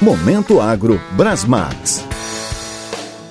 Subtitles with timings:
[0.00, 2.04] Momento Agro Brasmax.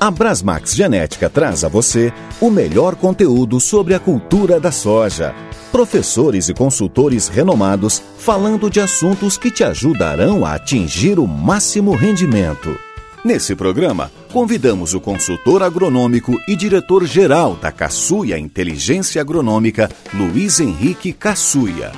[0.00, 5.32] A Brasmax Genética traz a você o melhor conteúdo sobre a cultura da soja.
[5.70, 12.76] Professores e consultores renomados falando de assuntos que te ajudarão a atingir o máximo rendimento.
[13.24, 21.92] Nesse programa, convidamos o consultor agronômico e diretor-geral da Caçuia Inteligência Agronômica, Luiz Henrique Caçuia.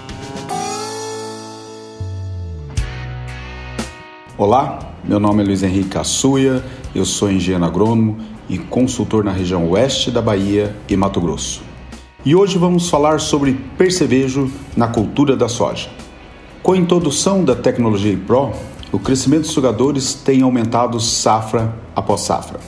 [4.41, 8.17] Olá, meu nome é Luiz Henrique Caçuia, eu sou engenheiro agrônomo
[8.49, 11.61] e consultor na região oeste da Bahia e Mato Grosso.
[12.25, 15.91] E hoje vamos falar sobre percevejo na cultura da soja.
[16.63, 18.53] Com a introdução da tecnologia Pro,
[18.91, 22.61] o crescimento dos sugadores tem aumentado safra após safra.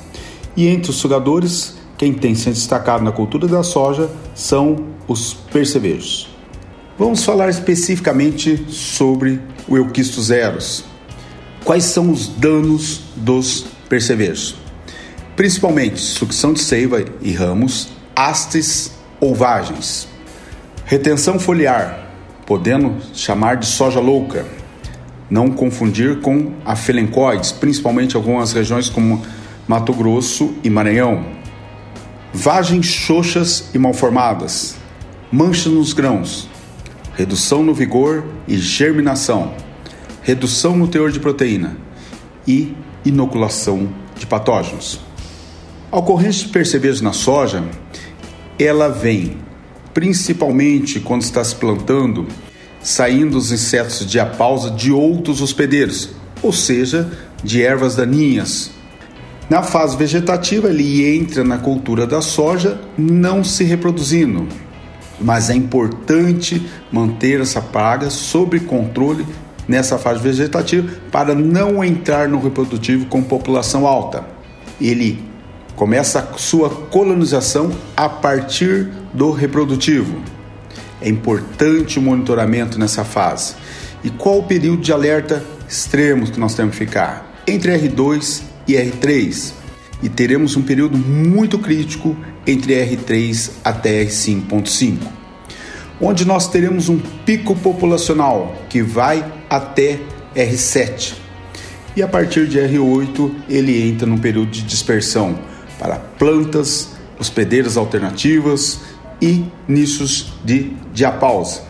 [0.55, 4.77] E entre os sugadores, quem tem se destacado na cultura da soja são
[5.09, 6.29] os percevejos.
[6.98, 10.92] Vamos falar especificamente sobre o Euquisto Zeros,
[11.65, 14.57] Quais são os danos dos percevejos?
[15.37, 20.09] Principalmente sucção de seiva e ramos, hastes ou vagens.
[20.84, 22.11] Retenção foliar,
[22.45, 24.45] podendo chamar de soja louca.
[25.31, 29.22] Não confundir com a felencoides, principalmente algumas regiões como
[29.67, 31.25] Mato Grosso e Maranhão.
[32.34, 34.75] Vagens xoxas e malformadas.
[35.31, 36.48] Manchas nos grãos.
[37.15, 39.55] Redução no vigor e germinação
[40.23, 41.77] redução no teor de proteína
[42.47, 45.01] e inoculação de patógenos.
[45.91, 47.65] A ocorrência de percevejos na soja,
[48.59, 49.37] ela vem
[49.93, 52.27] principalmente quando está se plantando,
[52.83, 56.11] saindo os insetos de apausa de outros hospedeiros,
[56.43, 57.11] ou seja,
[57.45, 58.70] de ervas daninhas.
[59.50, 64.48] Na fase vegetativa, ele entra na cultura da soja, não se reproduzindo,
[65.20, 69.27] mas é importante manter essa praga sob controle
[69.67, 74.25] nessa fase vegetativa para não entrar no reprodutivo com população alta.
[74.81, 75.23] Ele
[75.77, 80.21] começa a sua colonização a partir do reprodutivo.
[81.01, 83.55] É importante o monitoramento nessa fase.
[84.05, 87.43] E qual o período de alerta extremos que nós temos que ficar?
[87.47, 89.53] Entre R2 e R3.
[90.03, 95.22] E teremos um período muito crítico entre R3 até R5.5
[96.03, 100.01] onde nós teremos um pico populacional que vai até
[100.35, 101.15] R7.
[101.95, 105.39] E a partir de R8 ele entra num período de dispersão
[105.79, 106.91] para plantas,
[107.21, 108.81] hospedeiras alternativas
[109.21, 111.63] e nichos de diapausa.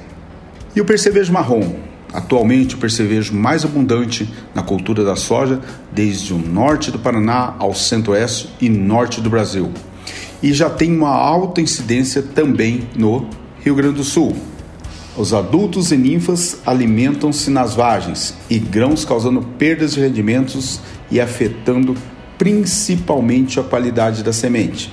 [0.75, 1.75] E o percevejo marrom,
[2.11, 5.61] atualmente o percevejo mais abundante na cultura da soja,
[5.93, 9.71] desde o norte do Paraná ao centro-oeste e norte do Brasil.
[10.43, 13.27] E já tem uma alta incidência também no
[13.65, 14.37] Rio Grande do Sul.
[15.17, 20.81] Os adultos e ninfas alimentam-se nas vagens e grãos, causando perdas de rendimentos
[21.11, 21.95] e afetando
[22.37, 24.93] principalmente a qualidade da semente.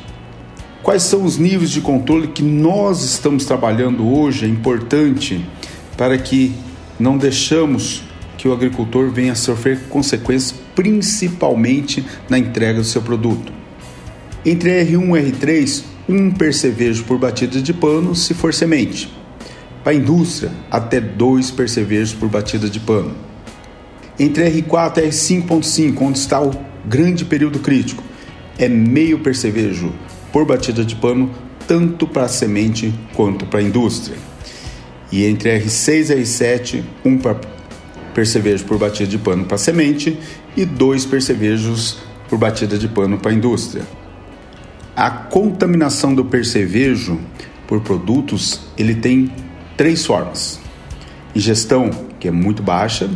[0.84, 4.46] Quais são os níveis de controle que nós estamos trabalhando hoje?
[4.46, 5.44] É importante
[5.98, 6.54] para que
[7.00, 8.04] não deixamos
[8.38, 13.52] que o agricultor venha a sofrer consequências, principalmente na entrega do seu produto.
[14.46, 19.14] Entre R1 e R3, um percevejo por batida de pano se for semente.
[19.84, 23.16] Para a indústria, até dois percevejos por batida de pano.
[24.18, 26.52] Entre R4 e R5.5, onde está o
[26.84, 28.04] grande período crítico,
[28.58, 29.94] é meio percevejo
[30.34, 31.30] por batida de pano,
[31.68, 34.18] tanto para a semente quanto para a indústria.
[35.12, 37.20] E entre R6 e R7, um
[38.16, 40.18] percevejo por batida de pano para a semente
[40.58, 43.99] e dois percevejos por batida de pano para a indústria.
[44.96, 47.20] A contaminação do percevejo
[47.68, 49.32] por produtos, ele tem
[49.78, 50.60] três formas.
[51.36, 51.90] Ingestão,
[52.20, 53.10] que é muito baixa,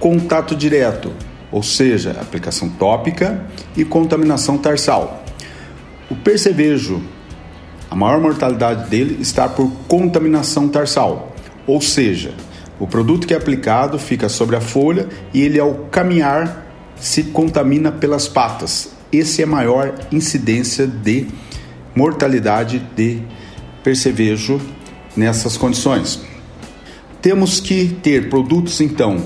[0.00, 1.12] contato direto,
[1.52, 3.46] ou seja, aplicação tópica
[3.76, 5.22] e contaminação tarsal.
[6.10, 7.02] O percevejo,
[7.90, 11.36] a maior mortalidade dele está por contaminação tarsal,
[11.66, 12.34] ou seja,
[12.80, 16.66] o produto que é aplicado fica sobre a folha e ele ao caminhar
[16.96, 21.26] se contamina pelas patas, esse é a maior incidência de
[21.94, 23.20] mortalidade de
[23.84, 24.60] percevejo
[25.16, 26.20] nessas condições.
[27.20, 29.22] Temos que ter produtos então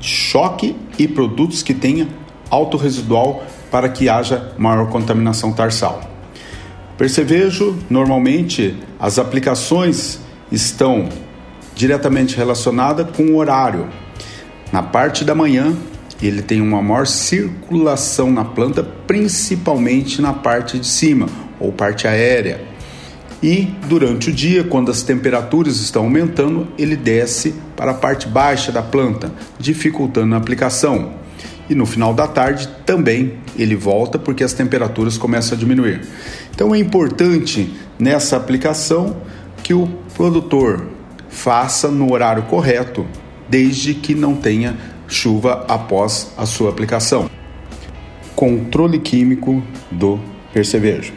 [0.00, 2.08] choque e produtos que tenham
[2.50, 6.00] alto residual para que haja maior contaminação tarsal.
[6.96, 10.18] Percevejo, normalmente as aplicações
[10.50, 11.08] estão
[11.74, 13.88] diretamente relacionadas com o horário.
[14.72, 15.76] Na parte da manhã,
[16.22, 21.26] ele tem uma maior circulação na planta, principalmente na parte de cima
[21.60, 22.60] ou parte aérea.
[23.42, 28.72] E durante o dia, quando as temperaturas estão aumentando, ele desce para a parte baixa
[28.72, 31.12] da planta, dificultando a aplicação.
[31.68, 36.00] e no final da tarde também ele volta porque as temperaturas começam a diminuir.
[36.54, 39.16] Então é importante nessa aplicação
[39.62, 40.86] que o produtor
[41.28, 43.04] faça no horário correto,
[43.48, 44.76] desde que não tenha
[45.08, 47.30] chuva após a sua aplicação.
[48.34, 50.20] Controle químico do
[50.52, 51.12] percevejo.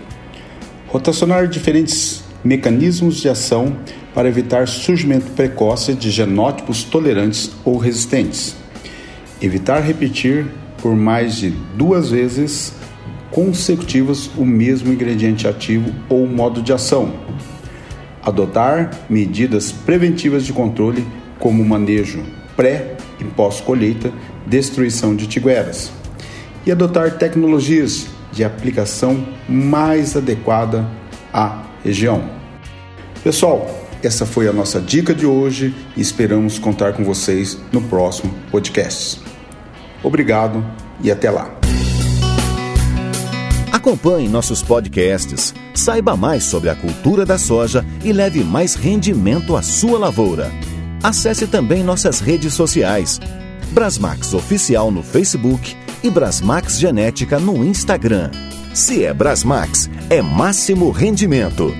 [0.87, 3.77] Rotacionar diferentes mecanismos de ação
[4.13, 8.55] para evitar surgimento precoce de genótipos tolerantes ou resistentes.
[9.41, 10.47] Evitar repetir
[10.81, 12.73] por mais de duas vezes
[13.31, 17.13] consecutivas o mesmo ingrediente ativo ou modo de ação.
[18.23, 21.05] Adotar medidas preventivas de controle,
[21.37, 22.23] como manejo
[22.55, 24.11] pré e pós-colheita,
[24.45, 25.91] destruição de tigueras.
[26.65, 30.89] E adotar tecnologias de aplicação mais adequada
[31.33, 32.29] à região.
[33.23, 33.67] Pessoal,
[34.01, 39.21] essa foi a nossa dica de hoje e esperamos contar com vocês no próximo podcast.
[40.01, 40.63] Obrigado
[41.01, 41.59] e até lá.
[43.71, 49.61] Acompanhe nossos podcasts, saiba mais sobre a cultura da soja e leve mais rendimento à
[49.61, 50.51] sua lavoura.
[51.01, 53.19] Acesse também nossas redes sociais.
[53.71, 58.31] Brasmax Oficial no Facebook e Brasmax Genética no Instagram.
[58.73, 61.73] Se é Brasmax, é máximo rendimento.